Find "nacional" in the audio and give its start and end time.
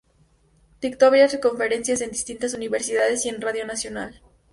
3.67-4.19